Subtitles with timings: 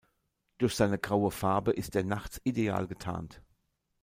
[0.57, 3.39] Durch seine graue Farbe ist er nachts ideal getarnt.